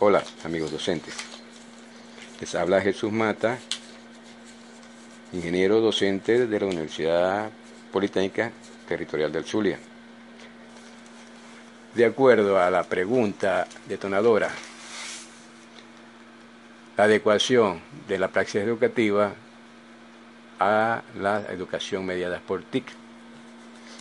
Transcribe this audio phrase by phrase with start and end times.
[0.00, 1.12] Hola amigos docentes,
[2.38, 3.58] les habla Jesús Mata,
[5.32, 7.50] ingeniero docente de la Universidad
[7.90, 8.52] Politécnica
[8.86, 9.76] Territorial del Zulia.
[11.96, 14.50] De acuerdo a la pregunta detonadora,
[16.96, 19.32] la adecuación de la praxis educativa
[20.60, 22.84] a la educación mediada por TIC.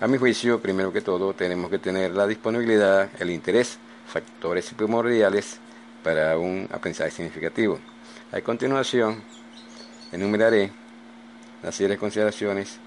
[0.00, 5.58] A mi juicio, primero que todo, tenemos que tener la disponibilidad, el interés, factores primordiales
[6.02, 7.78] para un aprendizaje significativo.
[8.32, 9.22] A continuación,
[10.12, 10.72] enumeraré
[11.70, 12.78] serie de consideraciones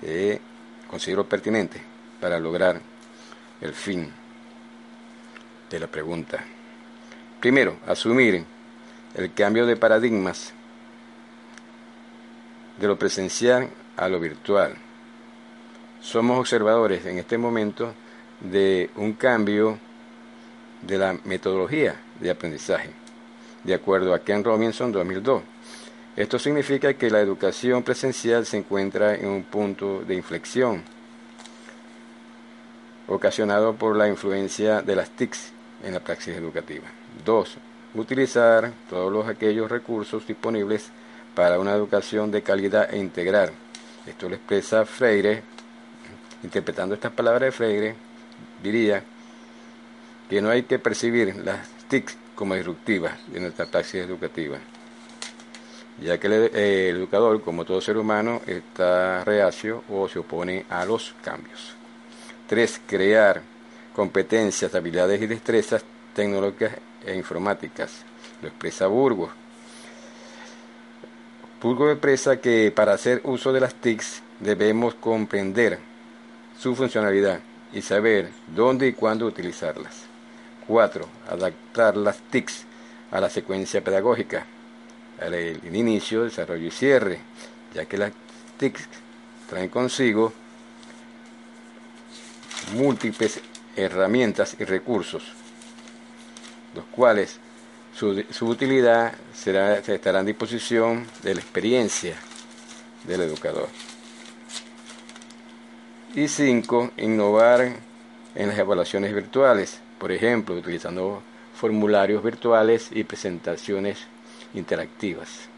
[0.00, 0.40] que
[0.88, 1.80] considero pertinentes
[2.20, 2.80] para lograr
[3.60, 4.12] el fin
[5.70, 6.44] de la pregunta.
[7.40, 8.44] Primero, asumir
[9.14, 10.52] el cambio de paradigmas
[12.78, 14.76] de lo presencial a lo virtual.
[16.00, 17.94] Somos observadores en este momento
[18.40, 19.78] de un cambio
[20.82, 22.90] de la metodología de aprendizaje,
[23.64, 25.42] de acuerdo a Ken Robinson 2002.
[26.14, 30.82] Esto significa que la educación presencial se encuentra en un punto de inflexión,
[33.08, 35.52] ocasionado por la influencia de las TICs
[35.84, 36.84] en la praxis educativa.
[37.24, 37.56] 2.
[37.94, 40.90] Utilizar todos los, aquellos recursos disponibles
[41.34, 43.50] para una educación de calidad e integral.
[44.06, 45.42] Esto lo expresa Freire,
[46.42, 47.94] interpretando estas palabras de Freire,
[48.62, 49.02] diría
[50.32, 54.56] que no hay que percibir las TIC como disruptivas de nuestra praxis educativa,
[56.02, 56.32] ya que el,
[56.96, 61.74] educador, como todo ser humano, está reacio o se opone a los cambios.
[62.46, 62.80] 3.
[62.86, 63.42] Crear
[63.94, 67.92] competencias, habilidades y destrezas tecnológicas e informáticas.
[68.40, 69.32] Lo expresa Burgos.
[71.60, 75.78] Burgos expresa que para hacer uso de las TICs debemos comprender
[76.58, 77.40] su funcionalidad
[77.74, 80.10] y saber dónde y cuándo utilizarlas.
[80.72, 81.06] 4.
[81.28, 82.64] Adaptar las TICs
[83.10, 84.46] a la secuencia pedagógica,
[85.20, 87.18] el, inicio, desarrollo y cierre,
[87.74, 88.12] ya que las
[88.56, 88.88] TICs
[89.50, 90.32] traen consigo
[92.74, 93.42] múltiples
[93.76, 95.24] herramientas y recursos,
[96.74, 97.38] los cuales
[97.94, 102.16] su, utilidad será, estará en disposición de la experiencia
[103.04, 103.68] del educador.
[106.14, 106.92] Y 5.
[106.96, 107.91] Innovar
[108.34, 111.22] en las evaluaciones virtuales por ejemplo, utilizando
[111.54, 113.98] formularios virtuales y presentaciones
[114.52, 115.48] interactivas.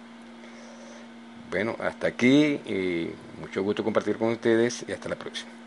[1.50, 3.08] Bueno, hasta aquí y
[3.40, 5.63] mucho gusto compartir con ustedes y hasta la próxima.